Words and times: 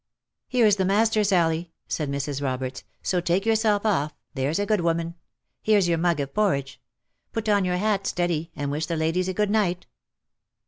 "Here's 0.47 0.77
the 0.77 0.83
master, 0.83 1.23
Sally!" 1.23 1.69
said 1.87 2.09
Mrs. 2.09 2.41
Roberts;" 2.41 2.83
so 3.03 3.21
take 3.21 3.45
yourself 3.45 3.85
off, 3.85 4.15
there's 4.33 4.57
a 4.57 4.65
good 4.65 4.81
woman. 4.81 5.13
Here's 5.61 5.87
your 5.87 5.99
mug 5.99 6.19
of 6.19 6.33
porridge; 6.33 6.81
put 7.31 7.47
on 7.47 7.65
your 7.65 7.77
hat 7.77 8.07
steady, 8.07 8.49
and 8.55 8.71
wish 8.71 8.87
the 8.87 8.95
ladies 8.97 9.27
a 9.27 9.33
good 9.35 9.51
night." 9.51 9.85